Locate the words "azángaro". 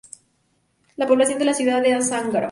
1.93-2.39